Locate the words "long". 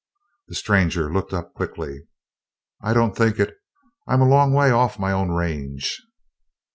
4.27-4.51